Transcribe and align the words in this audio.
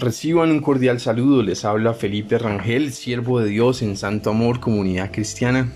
Reciban 0.00 0.50
un 0.50 0.62
cordial 0.62 0.98
saludo, 0.98 1.42
les 1.42 1.66
habla 1.66 1.92
Felipe 1.92 2.38
Rangel, 2.38 2.90
siervo 2.90 3.38
de 3.38 3.50
Dios 3.50 3.82
en 3.82 3.98
Santo 3.98 4.30
Amor, 4.30 4.58
comunidad 4.58 5.10
cristiana. 5.12 5.70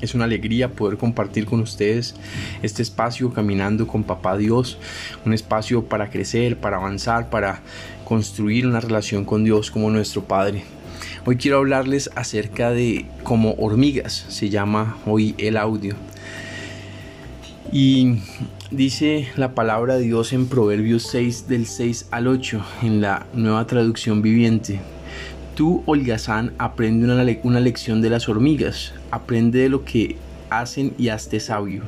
Es 0.00 0.14
una 0.14 0.24
alegría 0.24 0.70
poder 0.70 0.96
compartir 0.96 1.44
con 1.44 1.60
ustedes 1.60 2.14
este 2.62 2.80
espacio 2.80 3.30
caminando 3.30 3.86
con 3.86 4.04
Papá 4.04 4.38
Dios, 4.38 4.78
un 5.26 5.34
espacio 5.34 5.84
para 5.84 6.08
crecer, 6.08 6.56
para 6.56 6.78
avanzar, 6.78 7.28
para 7.28 7.60
construir 8.06 8.66
una 8.66 8.80
relación 8.80 9.26
con 9.26 9.44
Dios 9.44 9.70
como 9.70 9.90
nuestro 9.90 10.24
Padre. 10.24 10.64
Hoy 11.26 11.36
quiero 11.36 11.58
hablarles 11.58 12.08
acerca 12.14 12.70
de 12.70 13.04
como 13.22 13.52
hormigas, 13.58 14.24
se 14.30 14.48
llama 14.48 14.96
hoy 15.04 15.34
el 15.36 15.58
audio. 15.58 15.94
Y 17.70 18.16
dice 18.72 19.28
la 19.36 19.54
palabra 19.54 19.96
de 19.96 20.04
Dios 20.04 20.32
en 20.32 20.46
Proverbios 20.46 21.02
6 21.04 21.46
del 21.46 21.66
6 21.66 22.08
al 22.10 22.26
8 22.26 22.64
en 22.82 23.02
la 23.02 23.26
nueva 23.34 23.66
traducción 23.66 24.22
viviente. 24.22 24.80
Tú, 25.54 25.82
holgazán, 25.84 26.54
aprende 26.56 27.04
una, 27.04 27.22
una 27.42 27.60
lección 27.60 28.00
de 28.00 28.08
las 28.08 28.30
hormigas, 28.30 28.94
aprende 29.10 29.58
de 29.58 29.68
lo 29.68 29.84
que 29.84 30.16
hacen 30.48 30.94
y 30.96 31.08
hazte 31.08 31.38
sabio. 31.38 31.82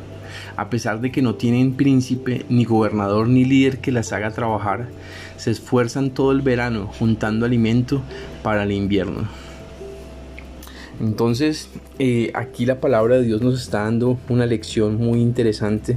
A 0.56 0.68
pesar 0.68 1.00
de 1.00 1.10
que 1.10 1.23
no 1.23 1.36
tienen 1.36 1.74
príncipe, 1.74 2.45
ni 2.50 2.64
gobernador, 2.64 3.28
ni 3.28 3.46
líder 3.46 3.78
que 3.78 3.92
las 3.92 4.12
haga 4.12 4.30
trabajar, 4.32 4.88
se 5.38 5.52
esfuerzan 5.52 6.10
todo 6.10 6.32
el 6.32 6.42
verano 6.42 6.90
juntando 6.98 7.46
alimento 7.46 8.02
para 8.42 8.64
el 8.64 8.73
invierno. 8.73 9.26
Entonces, 11.01 11.70
eh, 11.98 12.30
aquí 12.34 12.66
la 12.66 12.80
palabra 12.80 13.16
de 13.16 13.23
Dios 13.23 13.42
nos 13.42 13.60
está 13.60 13.84
dando 13.84 14.18
una 14.28 14.46
lección 14.46 14.96
muy 14.96 15.20
interesante. 15.20 15.96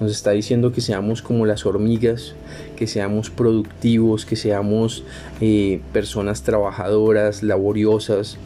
Nos 0.00 0.12
está 0.12 0.32
diciendo 0.32 0.72
que 0.72 0.80
seamos 0.80 1.22
como 1.22 1.46
las 1.46 1.66
hormigas, 1.66 2.34
que 2.76 2.86
seamos 2.86 3.30
productivos, 3.30 4.26
que 4.26 4.36
seamos 4.36 5.04
eh, 5.40 5.80
personas 5.92 6.42
trabajadoras, 6.42 7.42
laboriosas. 7.42 8.36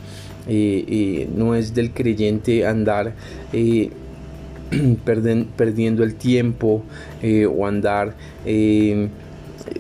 Eh, 0.48 1.28
no 1.34 1.55
es 1.55 1.75
del 1.75 1.92
creyente 1.92 2.66
andar 2.66 3.14
perdiendo 5.56 6.05
el 6.05 6.14
tiempo 6.14 6.83
o 7.22 7.66
andar 7.66 8.14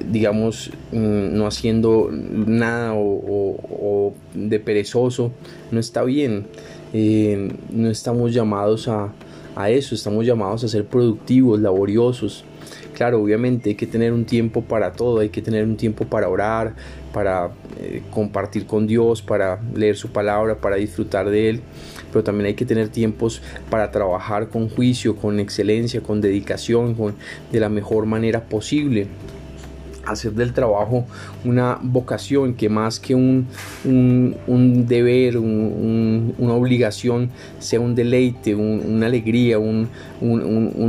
digamos, 0.06 0.70
mm, 0.92 1.36
no 1.36 1.46
haciendo 1.46 2.10
nada 2.12 2.92
o, 2.94 4.14
de 4.34 4.60
perezoso, 4.60 5.32
no 5.70 5.80
está 5.80 6.02
bien. 6.02 6.46
Eh, 6.92 7.52
no 7.70 7.90
estamos 7.90 8.34
llamados 8.34 8.88
a, 8.88 9.12
eso, 9.70 9.94
estamos 9.94 10.24
llamados 10.24 10.64
a 10.64 10.68
ser 10.68 10.84
productivos, 10.84 11.60
laboriosos. 11.60 12.44
Claro, 12.94 13.22
obviamente 13.22 13.70
hay 13.70 13.76
que 13.76 13.86
tener 13.86 14.12
un 14.12 14.24
tiempo 14.24 14.62
para 14.62 14.92
todo, 14.92 15.20
hay 15.20 15.30
que 15.30 15.40
tener 15.40 15.64
un 15.64 15.76
tiempo 15.76 16.04
para 16.04 16.28
orar, 16.28 16.74
para 17.12 17.50
eh, 17.80 18.02
compartir 18.10 18.66
con 18.66 18.86
Dios, 18.86 19.22
para 19.22 19.60
leer 19.74 19.96
su 19.96 20.10
palabra, 20.10 20.56
para 20.56 20.76
disfrutar 20.76 21.30
de 21.30 21.48
Él, 21.48 21.60
pero 22.12 22.22
también 22.22 22.46
hay 22.48 22.54
que 22.54 22.66
tener 22.66 22.90
tiempos 22.90 23.40
para 23.70 23.90
trabajar 23.90 24.48
con 24.48 24.68
juicio, 24.68 25.16
con 25.16 25.40
excelencia, 25.40 26.02
con 26.02 26.20
dedicación, 26.20 26.94
con, 26.94 27.14
de 27.50 27.60
la 27.60 27.70
mejor 27.70 28.04
manera 28.04 28.44
posible 28.44 29.06
hacer 30.10 30.32
del 30.32 30.52
trabajo 30.52 31.04
una 31.44 31.78
vocación 31.82 32.54
que 32.54 32.68
más 32.68 33.00
que 33.00 33.14
un, 33.14 33.46
un, 33.84 34.86
deber, 34.86 35.36
una 35.36 36.54
obligación, 36.54 37.30
sea 37.58 37.80
un 37.80 37.94
deleite, 37.94 38.54
una 38.54 39.06
alegría, 39.06 39.58
un, 39.58 39.88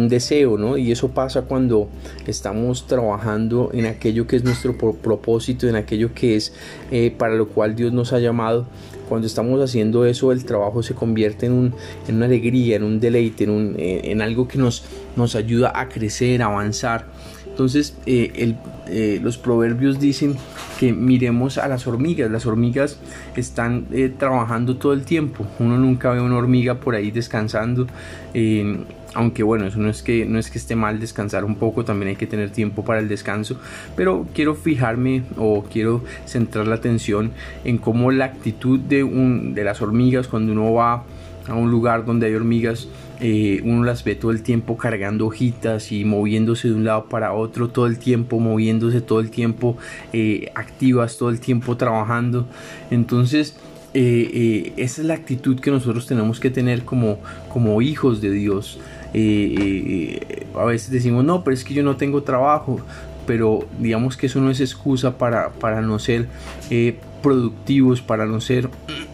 deseo, 0.09 0.57
¿no? 0.57 0.77
Y 0.77 0.91
eso 0.91 1.09
pasa 1.09 1.43
cuando 1.43 1.87
estamos 2.27 2.87
trabajando 2.87 3.69
en 3.73 3.85
aquello 3.85 4.27
que 4.27 4.35
es 4.35 4.43
nuestro 4.43 4.75
propósito, 4.77 5.67
en 5.67 5.75
aquello 5.75 6.13
que 6.13 6.35
es 6.35 6.53
eh, 6.91 7.13
para 7.17 7.35
lo 7.35 7.47
cual 7.47 7.75
Dios 7.75 7.93
nos 7.93 8.13
ha 8.13 8.19
llamado. 8.19 8.65
Cuando 9.11 9.27
estamos 9.27 9.61
haciendo 9.61 10.05
eso, 10.05 10.31
el 10.31 10.45
trabajo 10.45 10.81
se 10.83 10.95
convierte 10.95 11.45
en, 11.45 11.73
en 12.07 12.15
una 12.15 12.27
alegría, 12.27 12.77
en 12.77 12.83
un 12.83 13.01
deleite, 13.01 13.43
en, 13.43 13.75
en 13.77 14.21
algo 14.21 14.47
que 14.47 14.57
nos, 14.57 14.85
ayuda 15.35 15.73
a 15.75 15.89
crecer, 15.89 16.41
a 16.41 16.45
avanzar. 16.45 17.07
Entonces, 17.45 17.97
eh, 18.05 18.55
eh, 18.87 19.19
los 19.21 19.37
proverbios 19.37 19.99
dicen 19.99 20.37
que 20.79 20.93
miremos 20.93 21.57
a 21.57 21.67
las 21.67 21.87
hormigas. 21.87 22.31
Las 22.31 22.45
hormigas 22.45 22.99
están 23.35 23.85
eh, 23.91 24.09
trabajando 24.17 24.77
todo 24.77 24.93
el 24.93 25.03
tiempo. 25.03 25.45
Uno 25.59 25.77
nunca 25.77 26.11
ve 26.11 26.21
una 26.21 26.37
hormiga 26.37 26.75
por 26.75 26.95
ahí 26.95 27.11
descansando. 27.11 27.87
Aunque 29.13 29.43
bueno, 29.43 29.65
eso 29.67 29.79
no 29.79 29.89
es, 29.89 30.01
que, 30.01 30.25
no 30.25 30.39
es 30.39 30.49
que 30.49 30.57
esté 30.57 30.75
mal 30.75 30.99
descansar 30.99 31.43
un 31.43 31.55
poco, 31.55 31.83
también 31.83 32.09
hay 32.09 32.15
que 32.15 32.27
tener 32.27 32.49
tiempo 32.51 32.85
para 32.85 32.99
el 32.99 33.07
descanso. 33.07 33.57
Pero 33.95 34.25
quiero 34.33 34.55
fijarme 34.55 35.23
o 35.37 35.63
quiero 35.63 36.03
centrar 36.25 36.67
la 36.67 36.75
atención 36.75 37.31
en 37.63 37.77
cómo 37.77 38.11
la 38.11 38.25
actitud 38.25 38.79
de, 38.79 39.03
un, 39.03 39.53
de 39.53 39.63
las 39.63 39.81
hormigas 39.81 40.27
cuando 40.27 40.53
uno 40.53 40.73
va 40.73 41.03
a 41.47 41.55
un 41.55 41.71
lugar 41.71 42.05
donde 42.05 42.27
hay 42.27 42.35
hormigas, 42.35 42.87
eh, 43.19 43.61
uno 43.63 43.83
las 43.83 44.03
ve 44.03 44.15
todo 44.15 44.31
el 44.31 44.41
tiempo 44.41 44.77
cargando 44.77 45.27
hojitas 45.27 45.91
y 45.91 46.05
moviéndose 46.05 46.69
de 46.69 46.73
un 46.73 46.85
lado 46.85 47.05
para 47.05 47.33
otro 47.33 47.69
todo 47.69 47.87
el 47.87 47.99
tiempo, 47.99 48.39
moviéndose 48.39 49.01
todo 49.01 49.19
el 49.19 49.29
tiempo, 49.29 49.77
eh, 50.13 50.51
activas 50.55 51.17
todo 51.17 51.29
el 51.29 51.39
tiempo 51.39 51.77
trabajando. 51.77 52.47
Entonces, 52.89 53.57
eh, 53.93 54.73
esa 54.77 55.01
es 55.01 55.07
la 55.07 55.15
actitud 55.15 55.59
que 55.59 55.69
nosotros 55.69 56.07
tenemos 56.07 56.39
que 56.39 56.49
tener 56.49 56.83
como, 56.83 57.19
como 57.49 57.81
hijos 57.81 58.21
de 58.21 58.31
Dios. 58.31 58.79
A 59.13 60.65
veces 60.65 60.91
decimos, 60.91 61.23
no, 61.23 61.43
pero 61.43 61.53
es 61.53 61.63
que 61.63 61.73
yo 61.73 61.83
no 61.83 61.97
tengo 61.97 62.23
trabajo, 62.23 62.79
pero 63.27 63.67
digamos 63.79 64.17
que 64.17 64.27
eso 64.27 64.39
no 64.41 64.49
es 64.49 64.59
excusa 64.59 65.17
para, 65.17 65.49
para 65.49 65.81
no 65.81 65.99
ser 65.99 66.27
productivos, 67.21 68.01
para 68.01 68.25
no 68.25 68.41
ser 68.41 68.69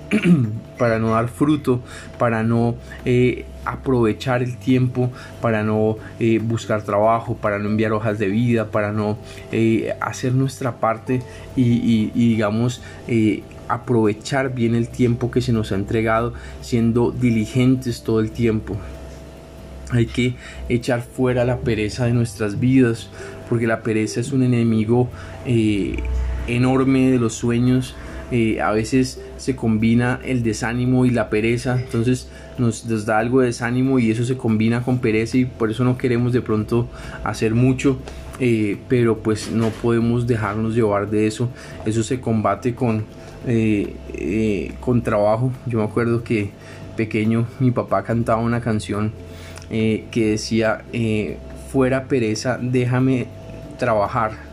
para 0.78 1.00
no 1.00 1.12
dar 1.12 1.28
fruto, 1.28 1.82
para 2.18 2.44
no 2.44 2.76
eh, 3.06 3.46
aprovechar 3.66 4.44
el 4.44 4.58
tiempo, 4.58 5.12
para 5.42 5.64
no 5.64 5.98
eh, 6.20 6.40
buscar 6.40 6.84
trabajo, 6.84 7.36
para 7.36 7.60
no 7.60 7.70
enviar 7.70 7.92
hojas 7.92 8.20
de 8.20 8.28
vida, 8.28 8.72
para 8.72 8.92
no 8.92 9.18
eh, 9.52 9.94
hacer 10.00 10.34
nuestra 10.34 10.80
parte 10.80 11.22
y, 11.56 12.12
digamos 12.12 12.82
aprovechar 13.70 14.54
bien 14.54 14.76
el 14.76 14.88
tiempo 14.88 15.30
que 15.30 15.42
se 15.42 15.52
nos 15.52 15.74
ha 15.74 15.76
entregado 15.76 16.34
siendo 16.62 17.12
diligentes 17.12 18.02
todo 18.02 18.22
el 18.22 18.32
tiempo. 18.32 18.78
Hay 19.92 20.06
que 20.06 20.36
echar 20.70 21.02
fuera 21.02 21.46
la 21.46 21.60
pereza 21.60 22.06
de 22.06 22.14
nuestras 22.14 22.60
vidas, 22.60 23.10
porque 23.48 23.68
la 23.68 23.82
pereza 23.84 24.20
es 24.20 24.32
un 24.32 24.44
enemigo 24.44 25.10
enorme 26.48 27.12
de 27.12 27.20
los 27.20 27.34
sueños 27.34 27.96
eh, 28.30 28.60
a 28.60 28.72
veces 28.72 29.22
se 29.38 29.56
combina 29.56 30.20
el 30.26 30.44
desánimo 30.44 31.06
y 31.06 31.12
la 31.12 31.30
pereza, 31.30 31.80
entonces 31.80 32.28
nos, 32.58 33.06
da 33.06 33.20
algo 33.20 33.40
de 33.40 33.48
desánimo 33.48 34.00
y 34.00 34.12
eso 34.12 34.26
se 34.26 34.36
combina 34.36 34.84
con 34.84 35.00
pereza 35.00 35.38
y 35.38 35.46
por 35.46 35.72
eso 35.72 35.86
no 35.86 35.98
queremos 35.98 36.34
de 36.34 36.42
pronto 36.42 36.90
hacer 37.24 37.56
mucho, 37.56 38.00
eh, 38.42 38.78
pero 38.90 39.20
pues 39.20 39.50
no 39.50 39.70
podemos 39.70 40.28
dejarnos 40.28 40.76
llevar 40.76 41.10
de 41.10 41.26
eso, 41.26 41.50
eso 41.86 42.04
se 42.04 42.20
combate 42.20 42.76
con, 42.76 43.06
eh, 43.48 44.74
con 44.82 45.02
trabajo. 45.04 45.54
Yo 45.66 45.78
me 45.80 45.86
acuerdo 45.86 46.22
que 46.22 46.50
pequeño 46.98 47.48
mi 47.62 47.72
papá 47.72 48.04
cantaba 48.04 48.42
una 48.42 48.60
canción 48.60 49.14
que 49.70 50.30
decía, 50.32 50.84
fuera 51.72 52.06
pereza, 52.06 52.58
déjame 52.62 53.28
trabajar 53.78 54.48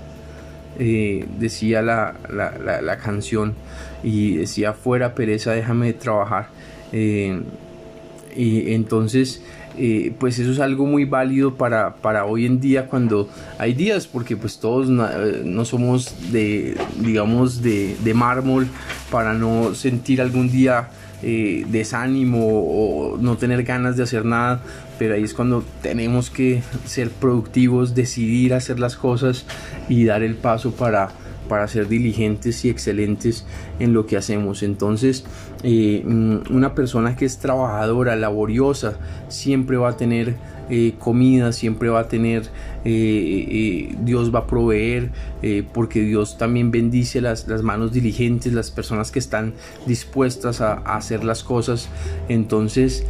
eh, 0.77 1.27
decía 1.39 1.83
la, 1.83 2.15
la, 2.29 2.97
canción 2.97 3.55
y 4.03 4.39
decía 4.39 4.73
fuera 4.73 5.15
pereza 5.15 5.53
déjame 5.53 5.93
trabajar 5.93 6.49
eh, 6.91 7.41
y 8.35 8.73
entonces 8.73 9.41
eh, 9.79 10.13
pues 10.19 10.41
eso 10.41 10.51
es 10.51 10.59
algo 10.59 10.85
muy 10.87 11.05
válido 11.05 11.55
para, 11.55 11.94
para, 11.94 12.25
hoy 12.25 12.47
en 12.47 12.61
día 12.61 12.88
cuando 12.88 13.29
hay 13.59 13.73
días 13.75 14.09
porque 14.09 14.37
pues 14.37 14.59
todos 14.59 14.88
no, 14.88 15.65
somos 15.65 16.33
de 16.33 16.77
digamos 16.99 17.62
de, 17.62 17.97
de 18.03 18.12
mármol 18.12 18.67
para 19.12 19.33
no 19.33 19.77
sentir 19.77 20.21
algún 20.21 20.50
día 20.50 20.88
eh, 21.26 21.65
desánimo 21.69 22.47
o 22.47 23.17
no 23.19 23.37
tener 23.37 23.62
ganas 23.62 23.97
de 23.97 24.03
hacer 24.03 24.26
nada, 24.26 24.62
pero 24.99 25.15
ahí 25.15 25.25
es 25.25 25.32
cuando 25.32 25.65
tenemos 25.82 26.29
que 26.29 26.62
ser 26.85 27.11
productivos, 27.11 27.94
decidir 27.94 28.53
hacer 28.53 28.79
las 28.79 28.97
cosas 28.97 29.47
y 29.88 30.05
dar 30.05 30.23
el 30.23 30.35
paso 30.35 30.73
para, 30.73 31.09
para 31.49 31.67
ser 31.67 31.88
diligentes 31.88 32.65
y 32.67 32.69
excelentes 32.69 33.47
en 33.79 33.94
lo 33.94 34.06
que 34.06 34.19
hacemos. 34.19 34.62
Entonces, 34.62 35.25
eh, 35.62 36.03
mm, 36.05 36.55
una 36.55 36.75
persona 36.75 37.17
que 37.17 37.25
es 37.25 37.38
trabajadora, 37.38 38.17
laboriosa, 38.17 38.99
siempre 39.29 39.79
va 39.79 39.91
a 39.91 39.97
tener 39.97 40.37
eh, 40.70 40.94
comida, 40.99 41.52
siempre 41.52 41.88
va 41.88 42.00
a 42.00 42.08
tener, 42.08 42.44
eh, 42.84 43.94
Dios 44.02 44.34
va 44.34 44.40
a 44.40 44.46
proveer, 44.46 45.11
porque 45.75 46.00
Dios 46.00 46.38
también 46.38 46.70
bendice 46.70 47.20
las, 47.20 47.46
las, 47.49 47.62
manos 47.62 47.93
diligentes, 47.93 48.52
las 48.55 48.70
personas 48.70 49.11
que 49.11 49.19
están 49.19 49.52
dispuestas 49.87 50.62
a, 50.62 50.72
a 50.72 50.96
hacer 50.96 51.22
las 51.22 51.44
cosas. 51.44 51.90
Entonces, 52.28 53.05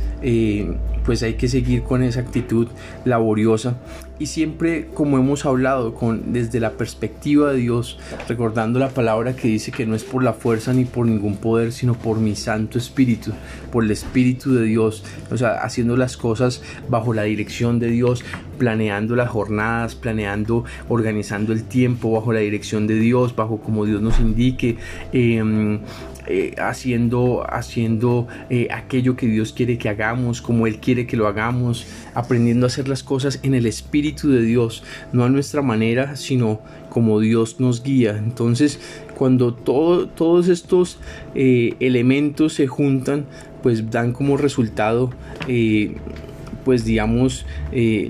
pues 1.04 1.22
hay 1.22 1.34
que 1.34 1.48
seguir 1.48 1.82
con 1.82 2.02
esa 2.02 2.20
actitud 2.20 2.66
laboriosa 3.04 3.76
y 4.18 4.26
siempre 4.26 4.88
como 4.94 5.18
hemos 5.18 5.44
hablado 5.44 5.94
con 5.94 6.32
desde 6.32 6.60
la 6.60 6.72
perspectiva 6.72 7.52
de 7.52 7.58
Dios 7.58 7.98
recordando 8.28 8.78
la 8.78 8.90
palabra 8.90 9.34
que 9.34 9.48
dice 9.48 9.72
que 9.72 9.86
no 9.86 9.96
es 9.96 10.04
por 10.04 10.22
la 10.22 10.32
fuerza 10.32 10.72
ni 10.72 10.84
por 10.84 11.06
ningún 11.06 11.36
poder 11.36 11.72
sino 11.72 11.94
por 11.94 12.18
mi 12.18 12.36
Santo 12.36 12.78
Espíritu 12.78 13.32
por 13.72 13.82
el 13.84 13.90
Espíritu 13.90 14.54
de 14.54 14.64
Dios 14.64 15.02
o 15.32 15.36
sea 15.36 15.56
haciendo 15.62 15.96
las 15.96 16.16
cosas 16.16 16.62
bajo 16.88 17.12
la 17.12 17.24
dirección 17.24 17.43
de 17.44 17.90
Dios 17.90 18.24
planeando 18.58 19.16
las 19.16 19.28
jornadas 19.28 19.94
planeando 19.94 20.64
organizando 20.88 21.52
el 21.52 21.64
tiempo 21.64 22.12
bajo 22.12 22.32
la 22.32 22.40
dirección 22.40 22.86
de 22.86 22.98
Dios 22.98 23.36
bajo 23.36 23.58
como 23.58 23.84
Dios 23.84 24.00
nos 24.00 24.18
indique 24.18 24.76
eh, 25.12 25.78
eh, 26.26 26.54
haciendo, 26.56 27.44
haciendo 27.46 28.26
eh, 28.48 28.68
aquello 28.70 29.14
que 29.14 29.26
Dios 29.26 29.52
quiere 29.52 29.76
que 29.76 29.90
hagamos, 29.90 30.40
como 30.40 30.66
Él 30.66 30.78
quiere 30.78 31.06
que 31.06 31.18
lo 31.18 31.26
hagamos, 31.26 31.86
aprendiendo 32.14 32.64
a 32.64 32.68
hacer 32.68 32.88
las 32.88 33.02
cosas 33.02 33.40
en 33.42 33.52
el 33.52 33.66
Espíritu 33.66 34.30
de 34.30 34.40
Dios, 34.40 34.82
no 35.12 35.24
a 35.24 35.28
nuestra 35.28 35.60
manera, 35.60 36.16
sino 36.16 36.62
como 36.88 37.20
Dios 37.20 37.60
nos 37.60 37.82
guía. 37.82 38.16
Entonces, 38.16 38.80
cuando 39.14 39.52
todo, 39.52 40.08
todos 40.08 40.48
estos 40.48 40.98
eh, 41.34 41.74
elementos 41.80 42.54
se 42.54 42.68
juntan, 42.68 43.26
pues 43.62 43.90
dan 43.90 44.14
como 44.14 44.38
resultado 44.38 45.10
pues 46.64 46.84
digamos 46.84 47.46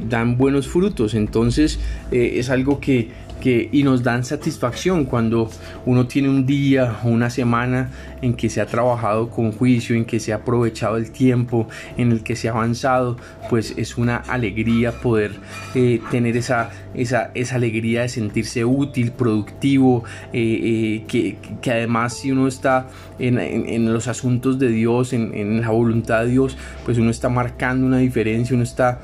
dan 0.09 0.37
buenos 0.39 0.69
frutos. 0.69 1.15
Entonces 1.15 1.79
es 2.11 2.51
algo 2.51 2.81
que 2.81 3.09
y 3.44 3.82
nos 3.82 4.02
dan 4.02 4.25
satisfacción 4.25 5.05
cuando 5.05 5.50
uno 5.85 6.06
tiene 6.06 6.29
un 6.29 6.46
día 6.46 6.96
o 7.05 7.08
una 7.08 7.31
semana 7.31 7.91
en 8.23 8.35
que 8.35 8.49
se 8.49 8.61
ha 8.61 8.67
trabajado 8.67 9.29
con 9.29 9.52
juicio, 9.52 9.94
en 9.94 10.05
que 10.05 10.19
se 10.19 10.32
ha 10.32 10.37
aprovechado 10.37 10.96
el 10.96 11.11
tiempo, 11.11 11.69
en 11.96 12.12
el 12.12 12.23
que 12.23 12.37
se 12.37 12.49
ha 12.49 12.52
avanzado, 12.52 13.17
pues 13.50 13.75
es 13.76 13.99
una 13.99 14.17
alegría 14.17 14.93
poder 14.93 15.32
eh, 15.75 16.00
tener 16.11 16.37
esa, 16.37 16.70
esa, 16.94 17.31
esa, 17.35 17.56
alegría 17.56 18.02
de 18.02 18.08
sentirse 18.08 18.64
útil, 18.64 19.12
productivo, 19.12 20.05
eh, 20.32 21.02
eh, 21.11 21.37
que, 21.61 21.70
además 21.70 22.14
si 22.14 22.32
uno 22.32 22.49
está 22.49 22.88
en, 23.19 23.93
los 23.93 24.08
asuntos 24.08 24.58
de 24.58 24.69
Dios, 24.69 25.12
en, 25.12 25.35
en 25.35 25.61
la 25.61 25.70
voluntad 25.70 26.25
de 26.25 26.31
Dios, 26.31 26.56
pues 26.85 26.99
uno 26.99 27.11
está 27.11 27.29
marcando 27.29 27.87
una 27.87 27.99
diferencia, 27.99 28.55
uno 28.55 28.64
está 28.64 29.00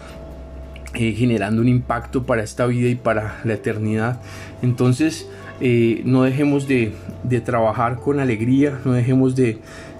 eh, 0.95 1.13
generando 1.13 1.63
un 1.63 1.69
impacto 1.69 2.25
para 2.25 2.43
esta 2.43 2.67
vida 2.67 2.89
y 2.89 2.95
para 2.95 3.41
la 3.45 3.55
eternidad. 3.55 4.21
Entonces, 4.63 5.29
eh, 5.61 6.03
no 6.05 6.23
dejemos 6.23 6.67
de, 6.67 6.93
trabajar 7.45 7.97
con 7.97 8.21
alegría, 8.21 8.81
no 8.85 8.93
dejemos 8.93 9.37
de, 9.37 9.59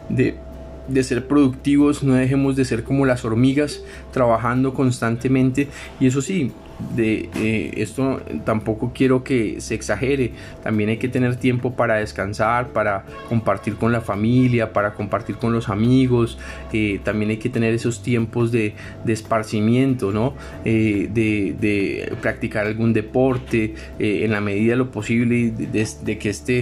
de 0.09 1.05
ser 1.05 1.27
productivos, 1.27 2.03
no 2.03 2.15
dejemos 2.15 2.57
de 2.57 2.65
ser 2.65 2.85
como 2.85 3.07
las 3.07 3.25
hormigas, 3.25 3.83
trabajando 4.13 4.75
constantemente. 4.75 5.69
Y 6.01 6.07
eso 6.07 6.23
sí, 6.23 6.53
de 6.95 7.29
eh, 7.37 7.73
esto 7.77 8.21
tampoco 8.45 8.93
quiero 8.95 9.23
que 9.25 9.61
se 9.61 9.75
exagere. 9.75 10.33
También 10.63 10.91
hay 10.91 10.97
que 10.97 11.09
tener 11.09 11.37
tiempo 11.37 11.75
para 11.75 11.97
descansar 11.97 12.69
para 12.69 13.05
compartir 13.29 13.77
con 13.77 13.93
la 13.93 14.01
familia 14.01 14.73
para 14.73 14.95
compartir 14.95 15.37
con 15.37 15.53
los 15.53 15.69
amigos. 15.69 16.39
Eh, 16.73 17.01
también 17.05 17.31
hay 17.31 17.37
que 17.39 17.49
tener 17.49 17.75
esos 17.75 18.03
tiempos 18.03 18.53
de, 18.53 18.75
esparcimiento 19.07 20.13
no 20.13 20.35
eh, 20.65 21.09
de, 21.13 22.13
practicar 22.21 22.67
algún 22.67 22.93
deporte 22.93 23.75
en 23.99 24.31
la 24.31 24.41
medida 24.41 24.73
de 24.73 24.77
lo 24.77 24.91
posible 24.91 25.51
de, 25.51 26.19
que 26.19 26.31
esta 26.31 26.53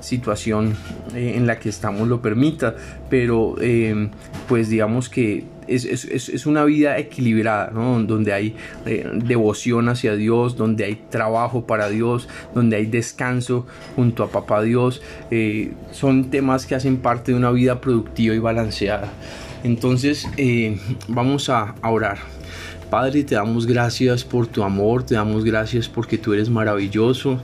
situación 0.00 0.74
en 1.14 1.46
la 1.46 1.58
que 1.58 1.68
estamos 1.68 2.08
lo 2.08 2.22
permita. 2.22 2.76
Pero 3.10 3.56
pues 4.48 4.68
digamos 4.68 5.08
que 5.08 5.44
es, 5.68 6.46
una 6.46 6.64
vida 6.64 6.98
equilibrada, 6.98 7.70
donde 7.70 8.32
hay 8.32 8.56
eh, 8.84 9.08
devoción 9.14 9.88
hacia 9.88 10.14
Dios, 10.16 10.56
donde 10.56 10.84
hay 10.84 10.96
trabajo 11.10 11.66
para 11.66 11.88
Dios, 11.88 12.28
donde 12.54 12.76
hay 12.76 12.86
descanso 12.86 13.66
junto 13.94 14.22
a 14.22 14.30
Papá 14.30 14.62
Dios. 14.62 15.02
Eh, 15.30 15.72
son 15.92 16.30
temas 16.30 16.66
que 16.66 16.74
hacen 16.74 16.98
parte 16.98 17.32
de 17.32 17.38
una 17.38 17.50
vida 17.50 17.80
productiva 17.80 18.34
y 18.34 18.38
balanceada. 18.38 19.12
Entonces 19.64 20.28
eh, 20.36 20.78
vamos 21.08 21.48
a 21.48 21.74
orar. 21.82 22.18
Padre, 22.90 23.24
te 23.24 23.34
damos 23.34 23.66
gracias 23.66 24.22
por 24.22 24.46
tu 24.46 24.62
amor, 24.62 25.02
te 25.02 25.16
damos 25.16 25.44
gracias 25.44 25.88
porque 25.88 26.18
tú 26.18 26.34
eres 26.34 26.48
maravilloso. 26.48 27.40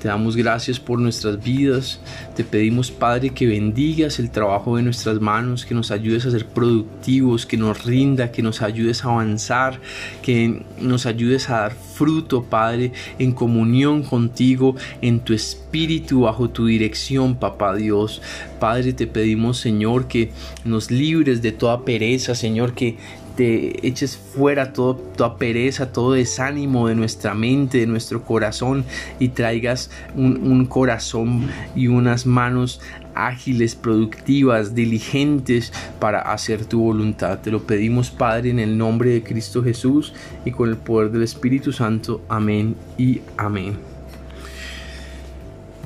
Te 0.00 0.08
damos 0.08 0.34
gracias 0.34 0.80
por 0.80 0.98
nuestras 0.98 1.42
vidas. 1.44 2.00
Te 2.34 2.42
pedimos, 2.42 2.90
Padre, 2.90 3.30
que 3.30 3.46
bendigas 3.46 4.18
el 4.18 4.30
trabajo 4.30 4.78
de 4.78 4.82
nuestras 4.82 5.20
manos, 5.20 5.66
que 5.66 5.74
nos 5.74 5.90
ayudes 5.90 6.24
a 6.24 6.30
ser 6.30 6.46
productivos, 6.46 7.44
que 7.44 7.58
nos 7.58 7.84
rinda, 7.84 8.32
que 8.32 8.42
nos 8.42 8.62
ayudes 8.62 9.04
a 9.04 9.10
avanzar, 9.10 9.78
que 10.22 10.64
nos 10.80 11.04
ayudes 11.04 11.50
a 11.50 11.60
dar 11.60 11.74
fruto, 11.74 12.44
Padre, 12.44 12.92
en 13.18 13.32
comunión 13.32 14.02
contigo, 14.02 14.74
en 15.02 15.20
tu 15.20 15.34
espíritu, 15.34 16.22
bajo 16.22 16.48
tu 16.48 16.64
dirección, 16.64 17.34
Papá 17.34 17.74
Dios. 17.74 18.22
Padre, 18.58 18.94
te 18.94 19.06
pedimos, 19.06 19.58
Señor, 19.58 20.08
que 20.08 20.32
nos 20.64 20.90
libres 20.90 21.42
de 21.42 21.52
toda 21.52 21.84
pereza, 21.84 22.34
Señor, 22.34 22.72
que 22.72 22.96
te 23.36 23.86
eches 23.86 24.16
fuera 24.16 24.72
toda 24.72 25.36
pereza, 25.36 25.92
todo 25.92 26.12
desánimo 26.12 26.88
de 26.88 26.94
nuestra 26.94 27.34
mente, 27.34 27.78
de 27.78 27.86
nuestro 27.86 28.24
corazón 28.24 28.84
y 29.18 29.28
traigas 29.28 29.90
un, 30.14 30.66
corazón 30.66 31.48
y 31.74 31.86
unas 31.86 32.26
manos 32.26 32.80
ágiles, 33.14 33.74
productivas, 33.74 34.74
diligentes 34.74 35.72
para 35.98 36.20
hacer 36.20 36.64
tu 36.64 36.80
voluntad. 36.80 37.40
Te 37.40 37.50
lo 37.50 37.62
pedimos, 37.62 38.10
Padre, 38.10 38.50
en 38.50 38.58
el 38.58 38.78
nombre 38.78 39.10
de 39.10 39.22
Cristo 39.22 39.62
Jesús 39.62 40.12
y 40.44 40.50
con 40.50 40.68
el 40.68 40.76
poder 40.76 41.10
del 41.10 41.22
Espíritu 41.22 41.72
Santo. 41.72 42.22
Amén 42.28 42.76
y 42.98 43.20
amén. 43.36 43.99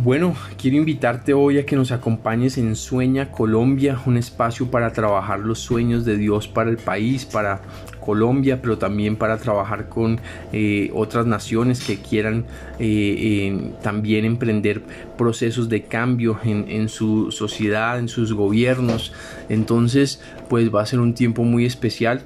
Bueno, 0.03 0.35
quiero 0.61 0.77
invitarte 0.77 1.33
hoy 1.33 1.59
a 1.59 1.65
que 1.65 1.77
nos 1.77 1.91
acompañes 1.93 2.59
en 2.59 2.77
Sueña 2.77 3.31
Colombia, 3.31 3.99
un 4.05 4.19
espacio 4.19 4.71
para 4.71 4.93
trabajar 4.93 5.41
los 5.41 5.61
sueños 5.61 6.05
de 6.05 6.19
Dios 6.19 6.47
para 6.47 6.69
el 6.69 6.77
país, 6.77 7.25
para 7.25 7.63
Colombia, 8.01 8.61
pero 8.61 8.77
también 8.77 9.17
para 9.17 9.39
trabajar 9.39 9.89
con 9.89 10.21
eh, 10.53 10.91
otras 10.93 11.27
naciones 11.27 11.83
que 11.83 11.97
quieran 11.97 12.45
eh, 12.79 13.73
también 13.83 14.27
emprender 14.27 14.83
procesos 15.17 15.71
de 15.71 15.85
cambio 15.85 16.39
en, 16.45 16.67
en 16.69 16.91
su 16.91 17.31
sociedad, 17.31 17.99
en 17.99 18.09
sus 18.09 18.35
gobiernos. 18.35 19.13
Entonces, 19.49 20.21
pues 20.51 20.75
va 20.75 20.83
a 20.83 20.87
ser 20.87 21.01
un 21.01 21.15
tiempo 21.15 21.45
muy 21.45 21.65
especial 21.65 22.25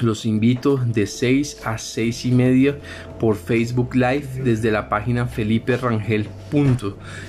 los 0.00 0.26
invito 0.26 0.76
de 0.76 1.06
6 1.06 1.58
a 1.64 1.78
6 1.78 2.26
y 2.26 2.32
media 2.32 2.76
por 3.20 3.36
Facebook 3.36 3.94
Live 3.94 4.26
desde 4.42 4.70
la 4.70 4.88
página 4.88 5.26
Felipe 5.26 5.76
Rangel. 5.76 6.28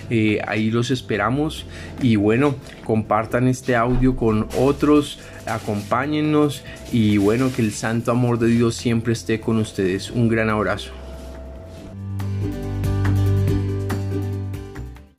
Eh, 0.09 0.39
ahí 0.47 0.69
los 0.69 0.91
esperamos 0.91 1.65
y 2.01 2.15
bueno, 2.17 2.55
compartan 2.85 3.47
este 3.47 3.75
audio 3.75 4.15
con 4.15 4.47
otros, 4.57 5.19
acompáñennos 5.45 6.63
y 6.91 7.17
bueno, 7.17 7.51
que 7.55 7.61
el 7.61 7.71
santo 7.71 8.11
amor 8.11 8.39
de 8.39 8.47
Dios 8.47 8.75
siempre 8.75 9.13
esté 9.13 9.39
con 9.39 9.57
ustedes. 9.57 10.11
Un 10.11 10.27
gran 10.27 10.49
abrazo. 10.49 11.02